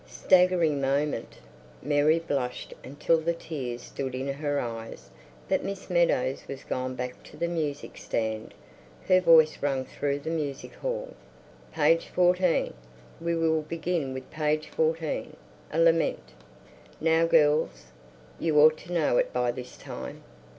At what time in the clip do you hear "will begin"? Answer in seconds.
13.35-14.11